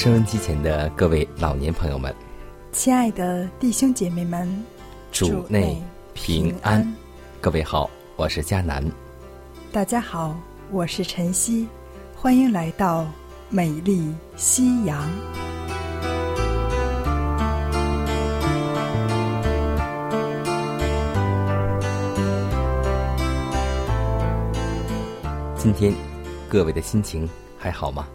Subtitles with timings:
[0.00, 2.14] 收音机前的各位老年朋友们，
[2.72, 4.64] 亲爱的弟兄姐妹们，
[5.12, 5.76] 主内
[6.14, 6.90] 平安。
[7.38, 8.82] 各位好，我是佳南。
[9.70, 10.34] 大家好，
[10.70, 11.68] 我是晨曦，
[12.16, 13.06] 欢迎来到
[13.50, 15.06] 美丽夕阳。
[25.58, 25.92] 今天
[26.48, 27.28] 各位的心情
[27.58, 28.08] 还好吗？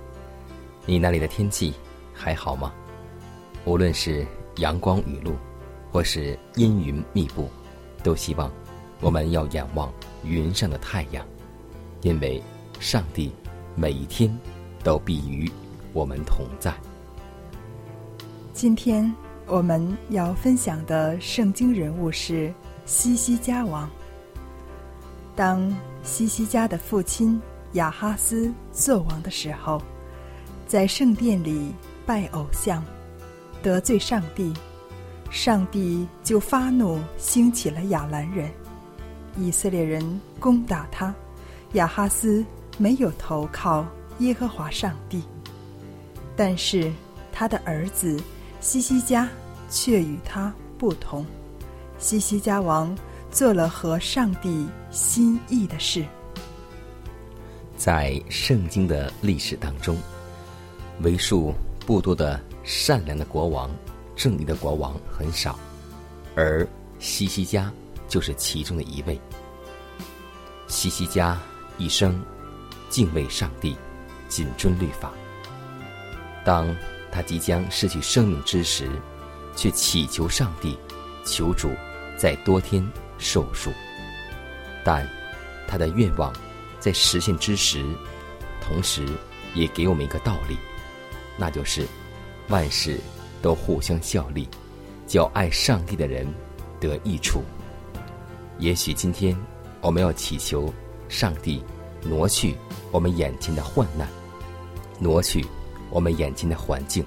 [0.87, 1.73] 你那里的天气
[2.13, 2.71] 还好吗？
[3.65, 4.23] 无论是
[4.57, 5.33] 阳光雨露，
[5.91, 7.49] 或是阴云密布，
[8.03, 8.51] 都希望
[9.01, 9.91] 我们要仰望
[10.23, 11.25] 云上的太阳，
[12.03, 12.39] 因为
[12.79, 13.31] 上帝
[13.73, 14.31] 每一天
[14.83, 15.51] 都必与
[15.91, 16.71] 我们同在。
[18.53, 19.11] 今天
[19.47, 22.53] 我们要分享的圣经人物是
[22.85, 23.89] 西西家王。
[25.35, 27.41] 当西西家的父亲
[27.73, 29.81] 亚哈斯做王的时候。
[30.67, 31.71] 在圣殿里
[32.05, 32.83] 拜偶像，
[33.61, 34.51] 得罪上帝，
[35.29, 38.51] 上帝就发怒，兴起了亚兰人。
[39.37, 41.13] 以色列人攻打他，
[41.73, 42.43] 亚哈斯
[42.79, 43.85] 没有投靠
[44.19, 45.21] 耶和华上帝，
[46.35, 46.91] 但是
[47.31, 48.19] 他的儿子
[48.59, 49.29] 西西家
[49.69, 51.23] 却与他不同。
[51.99, 52.97] 西西家王
[53.29, 56.03] 做了和上帝心意的事。
[57.77, 59.95] 在圣经的历史当中。
[61.01, 61.53] 为数
[61.85, 63.69] 不多的善良的国王、
[64.15, 65.59] 正义的国王很少，
[66.35, 66.67] 而
[66.99, 67.71] 西西家
[68.07, 69.19] 就是其中的一位。
[70.67, 71.39] 西西家
[71.77, 72.19] 一生
[72.89, 73.75] 敬畏上帝，
[74.27, 75.11] 谨遵律法。
[76.43, 76.75] 当
[77.11, 78.89] 他即将失去生命之时，
[79.55, 80.77] 却祈求上帝，
[81.23, 81.69] 求主
[82.17, 83.71] 再多天寿数。
[84.83, 85.07] 但
[85.67, 86.33] 他的愿望
[86.79, 87.85] 在实现之时，
[88.61, 89.05] 同时
[89.53, 90.57] 也给我们一个道理。
[91.37, 91.85] 那就是，
[92.49, 92.99] 万事
[93.41, 94.47] 都互相效力，
[95.05, 96.25] 叫爱上帝的人
[96.79, 97.41] 得益处。
[98.57, 99.35] 也许今天
[99.81, 100.73] 我们要祈求
[101.09, 101.61] 上帝
[102.03, 102.55] 挪去
[102.91, 104.07] 我们眼前的患难，
[104.99, 105.45] 挪去
[105.89, 107.05] 我们眼前的环境，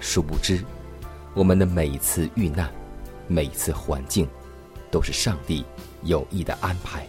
[0.00, 0.64] 殊不知，
[1.34, 2.72] 我们的每一次遇难，
[3.28, 4.26] 每一次环境，
[4.90, 5.64] 都是上帝
[6.04, 7.06] 有意的安排。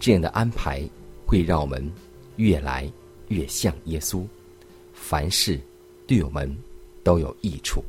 [0.00, 0.82] 这样的安排
[1.24, 1.88] 会让我们
[2.34, 2.92] 越来
[3.28, 4.26] 越像耶稣。
[5.12, 5.60] 凡事
[6.06, 6.56] 对我们
[7.04, 7.84] 都有益处。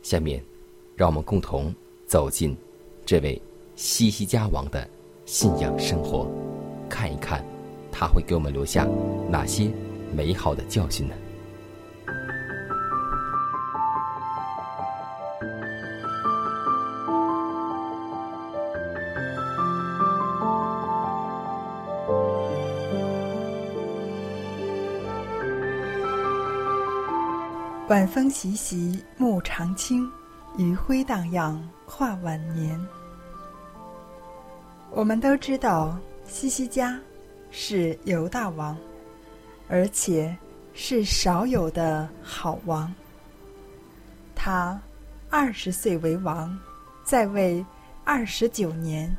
[0.00, 0.42] 下面，
[0.96, 1.70] 让我们共同
[2.06, 2.56] 走进
[3.04, 3.38] 这位
[3.74, 4.88] 西西家王的
[5.26, 6.26] 信仰生活，
[6.88, 7.44] 看一看
[7.92, 8.88] 他会给我们留下
[9.28, 9.70] 哪些
[10.14, 11.14] 美好的教训呢？
[28.16, 30.10] 风习习，木长青，
[30.56, 32.80] 余晖荡漾，跨晚年。
[34.90, 36.98] 我们都知道，西西家
[37.50, 38.74] 是犹大王，
[39.68, 40.34] 而且
[40.72, 42.90] 是少有的好王。
[44.34, 44.80] 他
[45.28, 46.58] 二十岁为王，
[47.04, 47.62] 在位
[48.02, 49.14] 二十九年，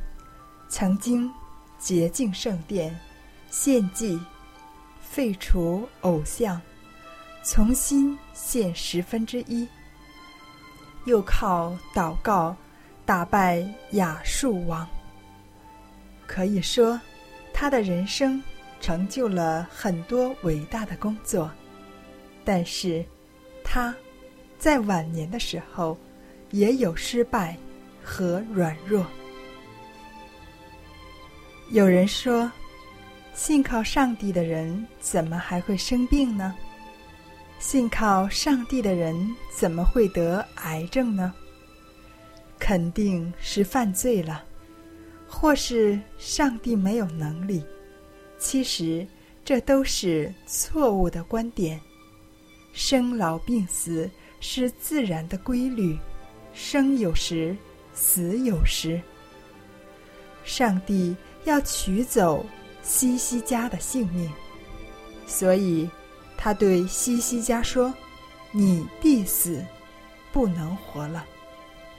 [0.69, 1.31] 曾经
[1.77, 2.99] 洁净圣殿，
[3.51, 4.19] 献祭，
[4.99, 6.59] 废除偶像。
[7.49, 9.65] 从新献十分之一，
[11.05, 12.53] 又靠祷告
[13.05, 14.85] 打败亚述王。
[16.25, 16.99] 可以说，
[17.53, 18.43] 他的人生
[18.81, 21.49] 成就了很多伟大的工作。
[22.43, 23.01] 但是，
[23.63, 23.95] 他
[24.59, 25.97] 在晚年的时候
[26.51, 27.55] 也有失败
[28.03, 29.05] 和软弱。
[31.71, 32.51] 有人说，
[33.33, 36.53] 信靠上帝的人怎么还会生病呢？
[37.59, 41.33] 信靠上帝的人怎么会得癌症呢？
[42.59, 44.43] 肯定是犯罪了，
[45.27, 47.63] 或是上帝没有能力。
[48.37, 49.05] 其实
[49.43, 51.79] 这都是错误的观点。
[52.73, 54.09] 生老病死
[54.39, 55.97] 是自然的规律，
[56.53, 57.57] 生有时，
[57.93, 59.01] 死有时。
[60.43, 61.15] 上帝
[61.45, 62.45] 要取走
[62.83, 64.31] 西西家的性命，
[65.25, 65.89] 所以。
[66.37, 67.93] 他对西西家说
[68.53, 69.65] ：“你必死，
[70.31, 71.25] 不能活了。”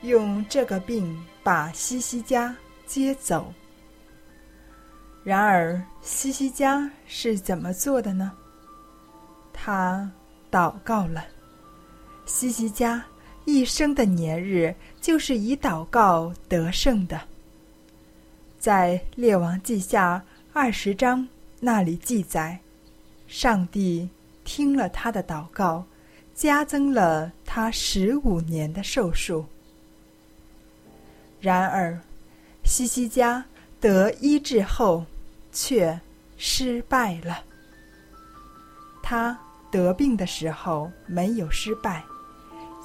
[0.02, 2.55] 用这个病把西西家
[2.87, 3.52] 接走。
[5.25, 8.32] 然而，西西家是怎么做的呢？
[9.52, 10.08] 他
[10.50, 11.25] 祷告了。
[12.25, 13.05] 西西家
[13.44, 17.20] 一生的年日就是以祷告得胜的。
[18.58, 21.26] 在《列王记下》二十章
[21.58, 22.58] 那里记载，
[23.26, 24.08] 上帝。
[24.49, 25.85] 听了他的祷告，
[26.35, 29.45] 加增了他十五年的寿数。
[31.39, 32.00] 然而，
[32.65, 33.45] 西西家
[33.79, 35.05] 得医治后，
[35.53, 36.00] 却
[36.39, 37.45] 失败了。
[39.03, 39.39] 他
[39.71, 42.03] 得病的时候没有失败，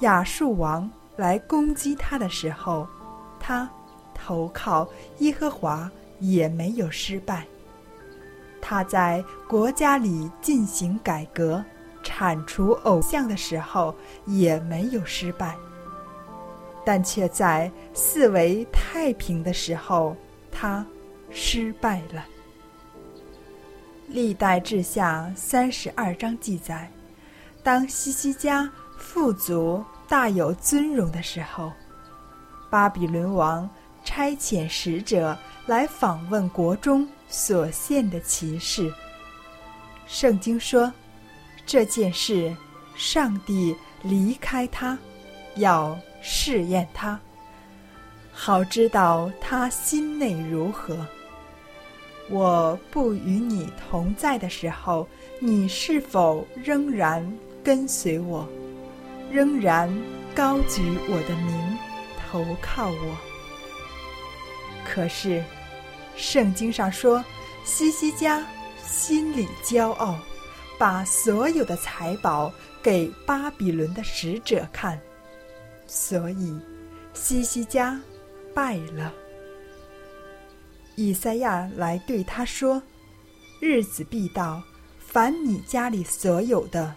[0.00, 2.86] 亚述王来攻击他的时候，
[3.40, 3.66] 他
[4.12, 4.86] 投靠
[5.20, 5.90] 耶和华
[6.20, 7.46] 也没有失败。
[8.66, 11.62] 他在国家里进行改革、
[12.02, 13.94] 铲除偶像的时候
[14.24, 15.54] 也没有失败，
[16.82, 20.16] 但却在四维太平的时候，
[20.50, 20.84] 他
[21.30, 22.24] 失败了。
[24.08, 26.90] 历代志下三十二章记载，
[27.62, 28.66] 当西西家
[28.96, 31.70] 富足、大有尊荣的时候，
[32.70, 33.68] 巴比伦王
[34.04, 37.06] 差遣使者来访问国中。
[37.28, 38.92] 所献的骑士。
[40.06, 40.92] 圣经说，
[41.64, 42.54] 这件事，
[42.94, 44.98] 上帝离开他，
[45.56, 47.18] 要试验他，
[48.32, 51.06] 好知道他心内如何。
[52.28, 55.08] 我不与你同在的时候，
[55.40, 57.26] 你是否仍然
[57.62, 58.48] 跟随我，
[59.30, 59.90] 仍然
[60.34, 61.78] 高举我的名，
[62.30, 63.16] 投靠我？
[64.84, 65.42] 可是。
[66.16, 67.22] 圣经上说，
[67.64, 68.44] 西西家
[68.82, 70.18] 心里骄傲，
[70.78, 72.52] 把所有的财宝
[72.82, 75.00] 给巴比伦的使者看，
[75.86, 76.58] 所以
[77.12, 78.00] 西西家
[78.54, 79.12] 败了。
[80.96, 82.80] 以赛亚来对他说
[83.60, 84.62] ：“日子必到，
[84.98, 86.94] 凡你家里所有的，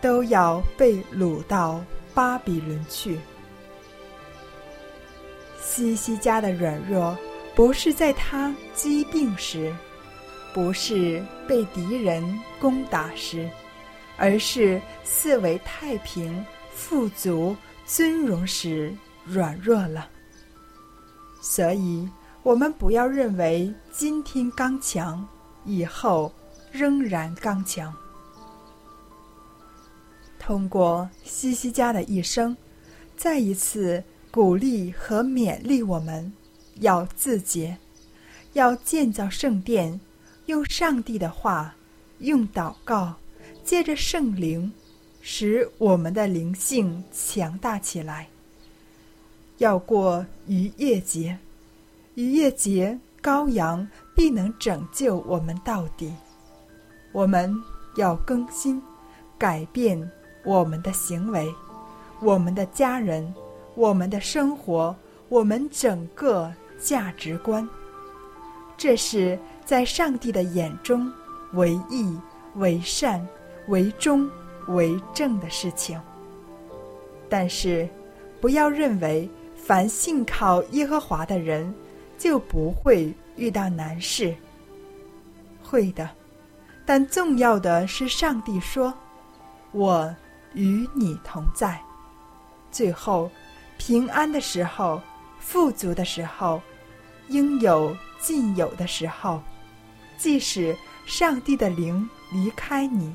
[0.00, 1.84] 都要被掳到
[2.14, 3.18] 巴比伦去。”
[5.60, 7.14] 西西家的软弱。
[7.56, 9.74] 不是在他疾病时，
[10.52, 12.22] 不是被敌人
[12.60, 13.48] 攻打时，
[14.18, 17.56] 而是四维太平、富足、
[17.86, 18.94] 尊荣时
[19.24, 20.06] 软弱了。
[21.40, 22.06] 所以，
[22.42, 25.26] 我们不要认为今天刚强，
[25.64, 26.30] 以后
[26.70, 27.90] 仍然刚强。
[30.38, 32.54] 通过西西家的一生，
[33.16, 36.30] 再一次鼓励和勉励我们。
[36.80, 37.76] 要自洁，
[38.52, 39.98] 要建造圣殿，
[40.44, 41.74] 用上帝的话，
[42.18, 43.14] 用祷告，
[43.64, 44.70] 借着圣灵，
[45.22, 48.28] 使我们的灵性强大起来。
[49.56, 51.38] 要过逾越节，
[52.14, 56.12] 逾越节羔羊必能拯救我们到底。
[57.12, 57.54] 我们
[57.96, 58.82] 要更新、
[59.38, 60.10] 改变
[60.44, 61.50] 我们的行为，
[62.20, 63.34] 我们的家人，
[63.74, 64.94] 我们的生活，
[65.30, 66.52] 我们整个。
[66.78, 67.68] 价值观，
[68.76, 71.10] 这是在上帝的眼中
[71.52, 72.18] 为义、
[72.56, 73.26] 为善、
[73.68, 74.30] 为忠、
[74.68, 76.00] 为正的事情。
[77.28, 77.88] 但是，
[78.40, 81.74] 不要认为凡信靠耶和华的人
[82.18, 84.34] 就不会遇到难事。
[85.62, 86.08] 会的，
[86.84, 88.94] 但重要的是，上帝说
[89.72, 90.14] ：“我
[90.54, 91.80] 与你同在。”
[92.70, 93.30] 最后，
[93.78, 95.00] 平安的时候。
[95.48, 96.60] 富足的时候，
[97.28, 99.40] 应有尽有的时候，
[100.18, 100.76] 即使
[101.06, 103.14] 上帝的灵离开你，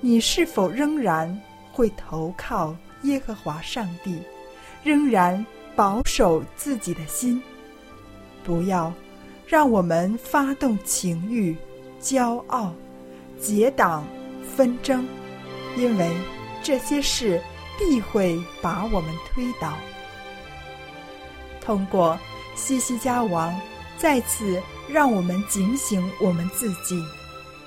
[0.00, 1.36] 你是否仍然
[1.72, 4.22] 会投靠耶和华上帝，
[4.84, 5.44] 仍然
[5.74, 7.42] 保守自己的心？
[8.44, 8.94] 不要
[9.44, 11.56] 让我们发动情欲、
[12.00, 12.72] 骄傲、
[13.40, 14.06] 结党、
[14.54, 15.04] 纷争，
[15.76, 16.08] 因为
[16.62, 17.42] 这些事
[17.76, 19.76] 必会把我们推倒。
[21.66, 22.16] 通过
[22.54, 23.52] 西西家王
[23.98, 27.04] 再次让我们警醒我们自己，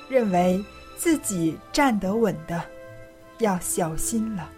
[0.08, 0.64] 认为
[0.96, 2.64] 自己站得稳的，
[3.40, 4.50] 要小心了。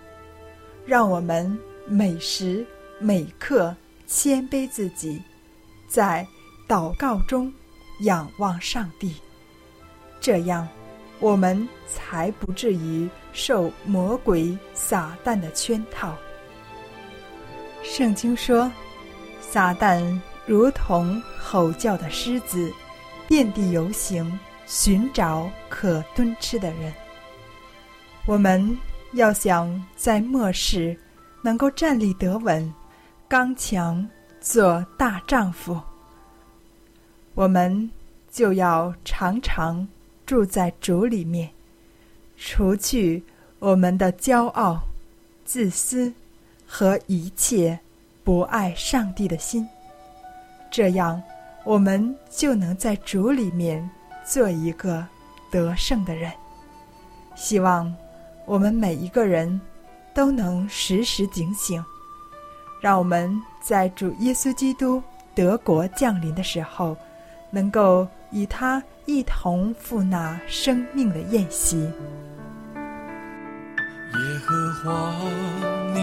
[0.86, 1.58] 让我们
[1.88, 2.64] 每时
[3.00, 5.20] 每刻谦卑自己，
[5.88, 6.26] 在
[6.68, 7.52] 祷告中
[8.02, 9.16] 仰望上帝，
[10.20, 10.68] 这样
[11.20, 16.16] 我们才不至于受魔鬼撒旦的圈套。
[17.84, 18.72] 圣经说，
[19.52, 20.02] 撒旦
[20.46, 22.72] 如同吼叫的狮子，
[23.28, 26.94] 遍地游行，寻找可吞吃的人。
[28.26, 28.78] 我们
[29.12, 30.98] 要想在末世
[31.42, 32.74] 能够站立得稳、
[33.28, 34.08] 刚强，
[34.40, 35.78] 做大丈夫，
[37.34, 37.92] 我们
[38.32, 39.86] 就要常常
[40.26, 41.50] 住在主里面，
[42.38, 43.22] 除去
[43.60, 44.82] 我们的骄傲、
[45.44, 46.14] 自私。
[46.74, 47.78] 和一切
[48.24, 49.68] 不爱上帝的心，
[50.70, 51.22] 这样
[51.64, 53.90] 我们就能在主里面
[54.24, 55.06] 做一个
[55.52, 56.32] 得胜的人。
[57.36, 57.94] 希望
[58.46, 59.60] 我们每一个人
[60.14, 61.84] 都能时时警醒，
[62.82, 65.02] 让我们在主耶稣基督
[65.34, 66.96] 德国降临的时候，
[67.50, 71.90] 能够与他一同赴那生命的宴席。
[74.14, 75.16] 耶和华，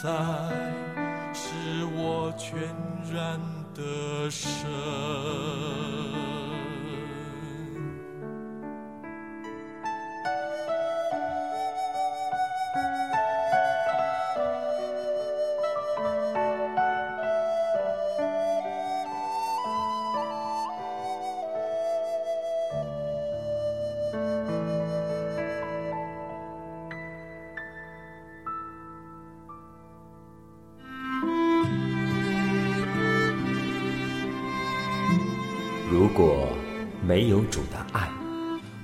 [0.00, 0.08] 再
[1.34, 2.56] 是我全
[3.12, 3.40] 然
[3.74, 4.68] 的神。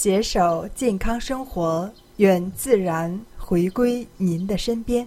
[0.00, 5.04] 携手健康生活，愿自然回归您的身边。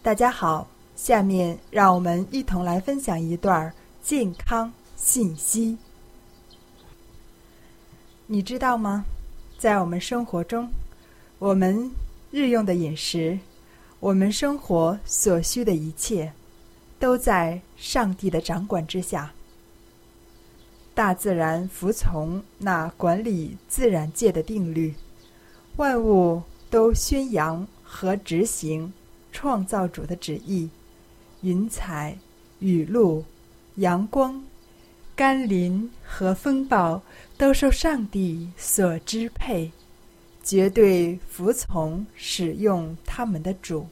[0.00, 0.66] 大家好，
[0.96, 3.70] 下面让我们一同来分享一段
[4.02, 5.76] 健康信息。
[8.26, 9.04] 你知道吗？
[9.58, 10.66] 在我们生活中，
[11.38, 11.90] 我们
[12.30, 13.38] 日用的饮食，
[14.00, 16.32] 我们生活所需的一切，
[16.98, 19.30] 都在上帝的掌管之下。
[20.98, 24.92] 大自然服从那管理自然界的定律，
[25.76, 28.92] 万物都宣扬和执行
[29.30, 30.68] 创造主的旨意。
[31.42, 32.18] 云彩、
[32.58, 33.24] 雨露、
[33.76, 34.44] 阳光、
[35.14, 37.00] 甘霖和风暴
[37.36, 39.70] 都受上帝所支配，
[40.42, 43.86] 绝对服从使用他们的主。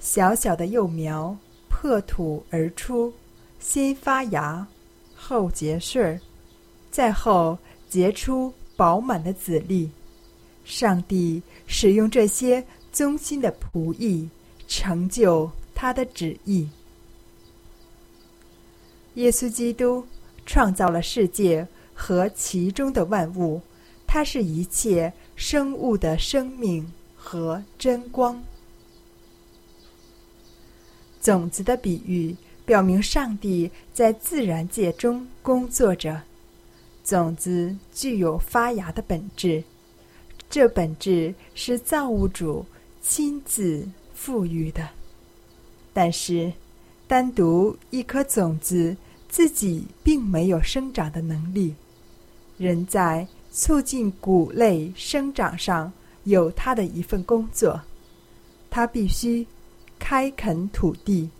[0.00, 1.36] 小小的幼苗
[1.68, 3.12] 破土而出。
[3.68, 4.64] 先发芽，
[5.16, 6.20] 后结穗，
[6.88, 7.58] 再后
[7.88, 9.90] 结出饱满的籽粒。
[10.64, 14.30] 上帝使用这些忠心的仆役，
[14.68, 16.68] 成就他的旨意。
[19.14, 20.06] 耶稣基督
[20.46, 23.60] 创造了世界和其中的万物，
[24.06, 28.40] 他是一切生物的生命和真光。
[31.20, 32.36] 种子的比喻。
[32.66, 36.20] 表明上帝在自然界中工作着，
[37.04, 39.62] 种子具有发芽的本质，
[40.50, 42.66] 这本质是造物主
[43.00, 44.88] 亲自赋予的。
[45.92, 46.52] 但是，
[47.06, 48.96] 单独一颗种子
[49.28, 51.72] 自己并没有生长的能力，
[52.58, 55.92] 人在促进谷类生长上
[56.24, 57.80] 有他的一份工作，
[58.68, 59.46] 他必须
[60.00, 61.30] 开垦土地。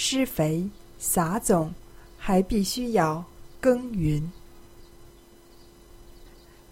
[0.00, 0.64] 施肥、
[0.96, 1.74] 撒种，
[2.16, 3.24] 还必须要
[3.60, 4.30] 耕耘。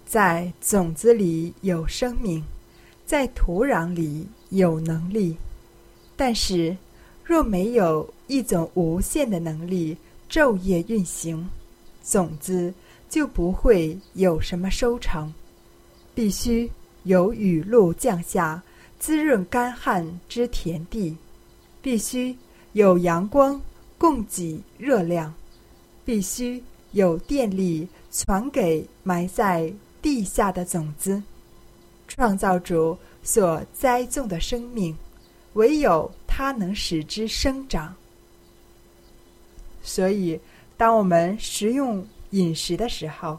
[0.07, 2.45] 在种子里有生命，
[3.05, 5.37] 在土壤里有能力，
[6.15, 6.77] 但是
[7.25, 9.97] 若没有一种无限的能力
[10.31, 11.51] 昼夜运行，
[12.05, 12.73] 种子
[13.09, 15.35] 就不会有什么收成。
[16.15, 16.71] 必须
[17.03, 18.62] 有雨露降下，
[19.01, 21.17] 滋润干旱之田地，
[21.83, 22.39] 必须。
[22.77, 23.59] 有阳光
[23.97, 25.33] 供给热量，
[26.05, 26.62] 必须
[26.93, 31.23] 有电力传给埋在地下的种子。
[32.07, 34.95] 创造主所栽种的生命，
[35.55, 37.95] 唯有他能使之生长。
[39.83, 40.39] 所以，
[40.77, 43.39] 当我们食用饮食的时候，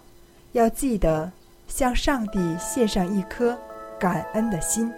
[0.54, 1.32] 要记得
[1.68, 3.56] 向上帝献上一颗
[4.00, 4.92] 感恩的心，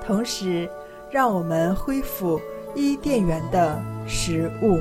[0.00, 0.66] 同时。
[1.16, 2.38] 让我们恢复
[2.74, 4.78] 伊甸园的食物，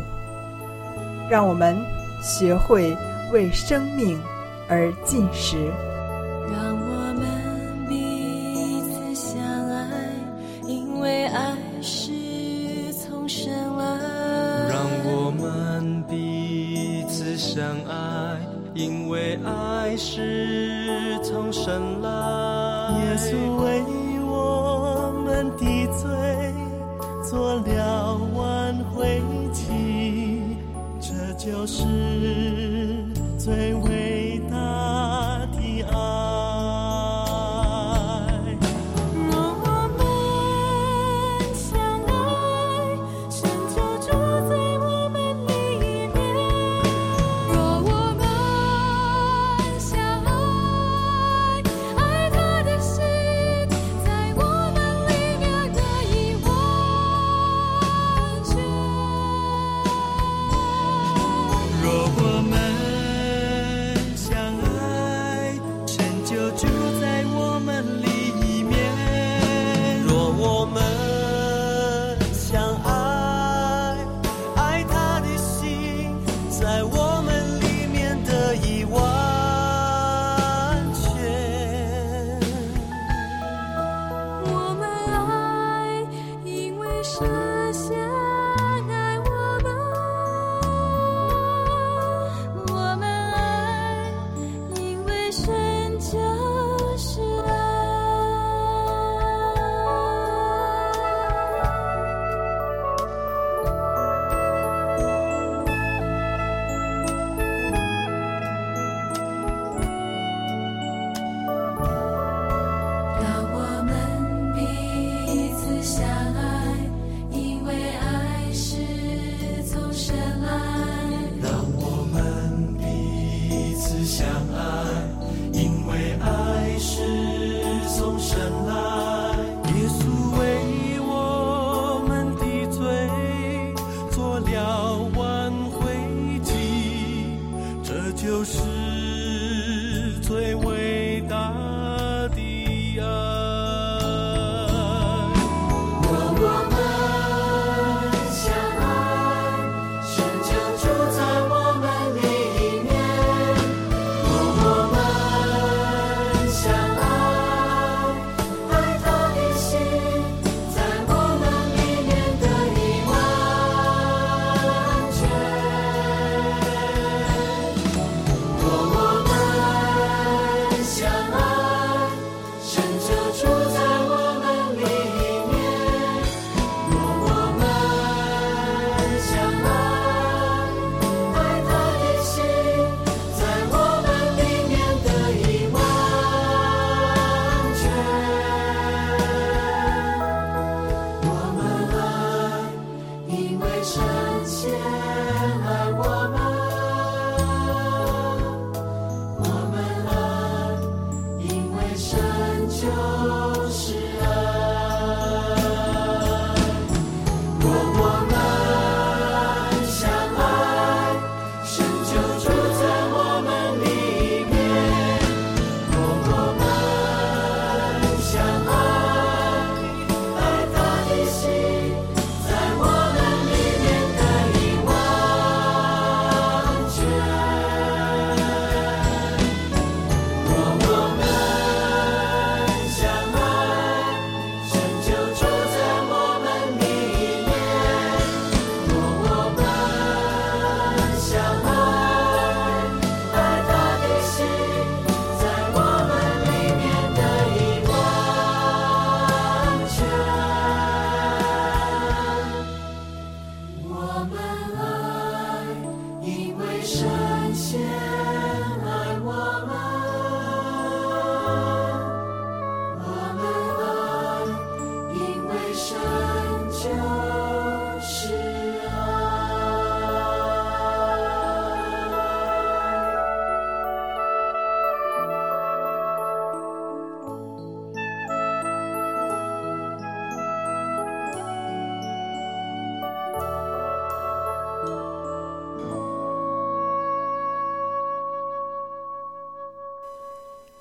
[1.30, 1.78] 让我们
[2.21, 2.93] 学会
[3.32, 4.19] 为生命
[4.67, 5.71] 而进食。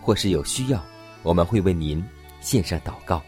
[0.00, 0.82] 或是有需要，
[1.22, 2.04] 我们会为您
[2.40, 3.22] 献上祷告。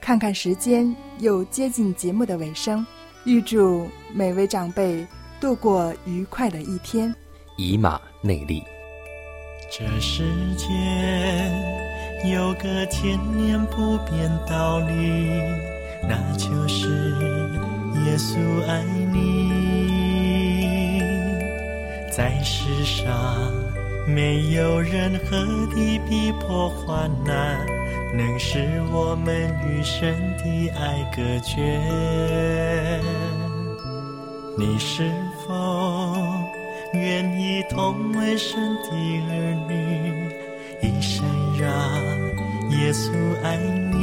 [0.00, 2.86] 看看时间，又接近节目的尾声，
[3.24, 5.06] 预祝每位长辈
[5.40, 7.14] 度过愉快的一天。
[7.56, 8.62] 以马内利。
[9.70, 10.22] 这世
[10.56, 10.68] 间
[12.32, 15.28] 有个千年不变道理，
[16.08, 16.88] 那就是
[18.06, 19.58] 耶稣爱你。
[22.10, 23.52] 在世上
[24.08, 27.58] 没有任何的逼迫患难，
[28.16, 28.58] 能使
[28.90, 31.78] 我们与神的爱隔绝。
[34.56, 35.12] 你是
[35.46, 36.16] 否
[36.94, 38.90] 愿意同为神的
[39.28, 39.72] 儿女，
[40.80, 41.22] 一生
[41.60, 41.70] 让
[42.70, 43.12] 耶稣
[43.44, 43.58] 爱
[43.92, 43.98] 你？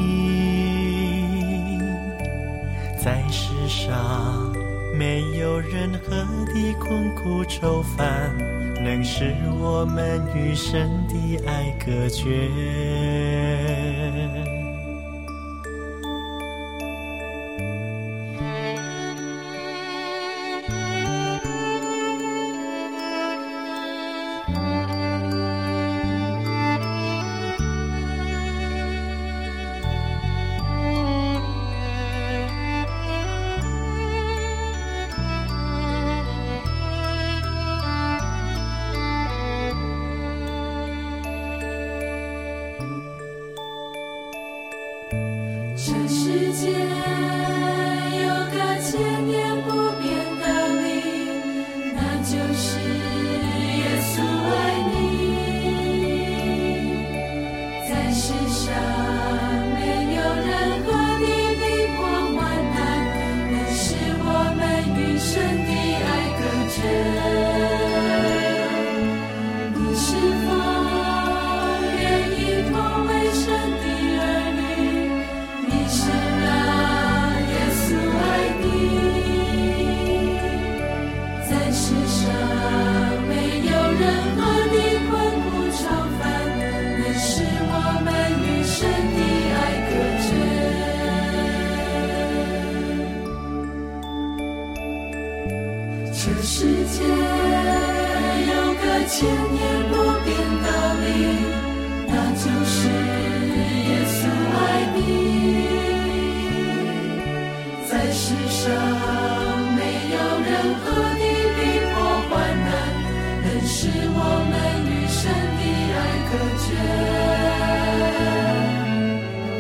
[3.04, 4.55] 在世上
[4.98, 6.16] 没有任何
[6.54, 8.34] 的困苦愁烦，
[8.82, 12.26] 能使我们与神的爱隔绝。
[113.86, 114.20] 是我
[114.50, 114.54] 们
[114.90, 115.62] 与神的
[115.94, 116.34] 爱隔
[116.66, 116.68] 绝。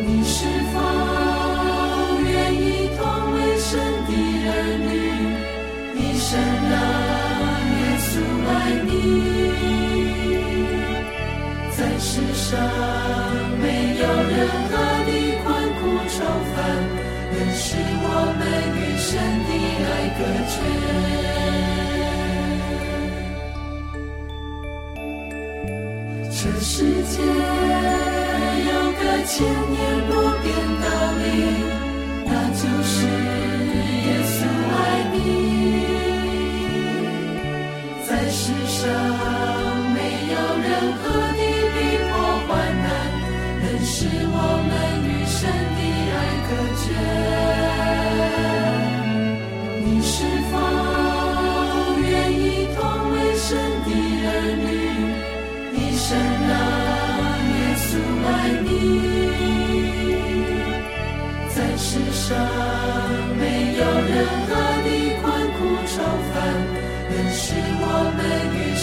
[0.07, 0.35] 你是
[0.73, 0.75] 否
[2.25, 2.99] 愿意同
[3.35, 3.69] 为神
[4.07, 4.09] 的
[4.49, 4.49] 儿
[4.81, 4.89] 女？
[5.93, 6.25] 一生
[6.71, 6.73] 让
[7.69, 8.09] 耶稣
[8.49, 8.51] 爱
[8.87, 8.89] 你。
[11.77, 12.49] 在世上
[13.61, 13.63] 没
[13.99, 14.33] 有任
[14.71, 14.73] 何
[15.05, 15.09] 的
[15.43, 15.45] 困
[15.77, 16.17] 苦愁
[16.49, 16.57] 烦，
[17.29, 17.63] 能使
[18.01, 18.03] 我
[18.39, 18.41] 们
[18.73, 19.05] 与神
[19.45, 19.49] 的
[19.85, 20.57] 爱隔绝。
[26.77, 30.11] 世界有个千年不
[30.43, 30.45] 变
[30.81, 30.85] 道
[31.19, 31.23] 理，
[32.25, 32.97] 那就是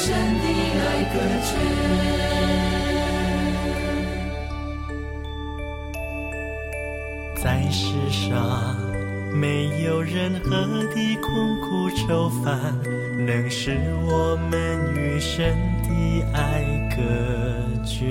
[0.05, 0.47] 神的
[0.83, 1.15] 爱隔
[1.47, 1.51] 绝。
[7.41, 8.77] 在世上
[9.33, 9.47] 没
[9.85, 10.51] 有任何
[10.93, 12.77] 的困苦愁烦，
[13.17, 15.89] 能使我们与神的
[16.33, 16.65] 爱
[16.97, 17.01] 隔
[17.87, 18.11] 绝。